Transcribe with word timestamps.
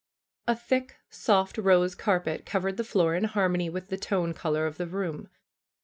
A 0.47 0.55
thick, 0.55 0.95
soft 1.11 1.59
rose 1.59 1.93
carpet 1.93 2.43
covered 2.43 2.77
the 2.77 2.81
fioor 2.83 3.15
in 3.15 3.25
harmony 3.25 3.69
with 3.69 3.89
the 3.89 3.97
tone 3.97 4.33
color 4.33 4.65
of 4.65 4.77
the 4.77 4.87
room. 4.87 5.29